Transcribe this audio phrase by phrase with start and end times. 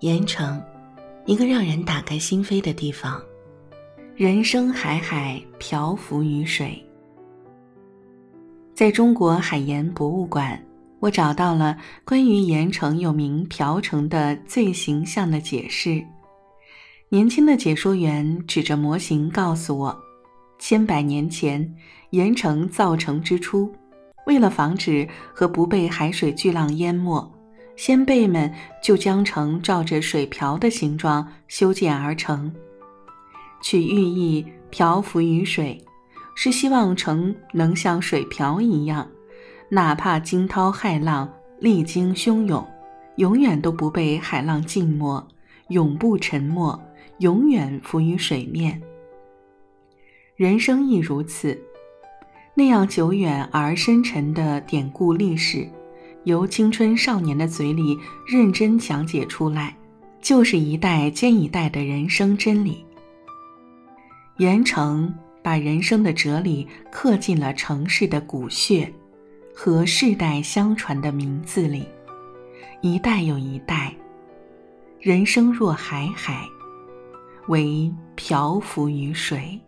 [0.00, 0.62] 盐城，
[1.24, 3.20] 一个让人打开心扉的地方。
[4.14, 6.80] 人生海海，漂浮于水。
[8.74, 10.62] 在中国海盐博物馆，
[11.00, 16.04] 我找到了关于盐城又名“瓢城”的最形象的解释。
[17.08, 19.98] 年轻的解说员指着模型告诉我，
[20.58, 21.74] 千百年前，
[22.10, 23.74] 盐城造城之初。
[24.26, 27.32] 为了防止和不被海水巨浪淹没，
[27.76, 32.52] 先辈们就将城照着水瓢的形状修建而成。
[33.62, 35.82] 取寓意漂浮于水，
[36.34, 39.08] 是希望城能像水瓢一样，
[39.68, 42.66] 哪怕惊涛骇浪、历经汹涌，
[43.16, 45.26] 永远都不被海浪浸没，
[45.68, 46.78] 永不沉没，
[47.18, 48.82] 永远浮于水面。
[50.34, 51.58] 人生亦如此，
[52.58, 55.68] 那样久远而深沉的典故历史，
[56.24, 59.76] 由青春少年的嘴里认真讲解出来，
[60.22, 62.82] 就是一代接一代的人生真理。
[64.38, 68.90] 盐城把人生的哲理刻进了城市的骨血
[69.54, 71.86] 和世代相传的名字里，
[72.80, 73.94] 一代又一代。
[74.98, 76.48] 人生若海海，
[77.48, 79.60] 唯漂浮于水。